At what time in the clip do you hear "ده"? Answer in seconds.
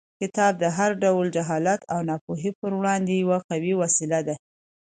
4.27-4.35